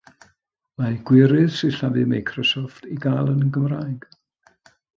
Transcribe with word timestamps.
Mae 0.79 0.95
gwirydd 1.09 1.53
sillafu 1.57 2.05
Microsoft 2.15 2.89
i 2.97 2.99
gael 3.07 3.33
yn 3.35 3.45
Gymraeg. 3.59 4.09